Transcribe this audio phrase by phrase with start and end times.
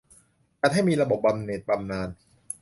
[0.61, 2.09] จัดให้มีระบบบำเหน็จบำนาญ